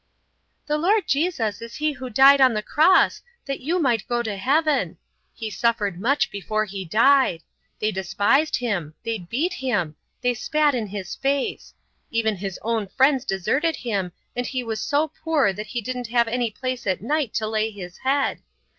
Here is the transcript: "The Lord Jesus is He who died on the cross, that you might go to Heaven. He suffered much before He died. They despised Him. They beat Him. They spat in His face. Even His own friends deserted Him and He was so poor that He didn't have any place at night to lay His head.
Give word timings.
"The 0.65 0.79
Lord 0.79 1.03
Jesus 1.07 1.61
is 1.61 1.75
He 1.75 1.91
who 1.91 2.09
died 2.09 2.41
on 2.41 2.55
the 2.55 2.63
cross, 2.63 3.21
that 3.45 3.59
you 3.59 3.77
might 3.79 4.07
go 4.07 4.23
to 4.23 4.35
Heaven. 4.35 4.97
He 5.31 5.51
suffered 5.51 6.01
much 6.01 6.31
before 6.31 6.65
He 6.65 6.83
died. 6.83 7.43
They 7.79 7.91
despised 7.91 8.55
Him. 8.55 8.95
They 9.05 9.19
beat 9.19 9.53
Him. 9.53 9.95
They 10.21 10.33
spat 10.33 10.73
in 10.73 10.87
His 10.87 11.13
face. 11.13 11.75
Even 12.09 12.37
His 12.37 12.57
own 12.63 12.87
friends 12.87 13.23
deserted 13.23 13.75
Him 13.75 14.11
and 14.35 14.47
He 14.47 14.63
was 14.63 14.81
so 14.81 15.09
poor 15.23 15.53
that 15.53 15.67
He 15.67 15.81
didn't 15.81 16.07
have 16.07 16.27
any 16.27 16.49
place 16.49 16.87
at 16.87 17.03
night 17.03 17.35
to 17.35 17.45
lay 17.47 17.69
His 17.69 17.99
head. 17.99 18.39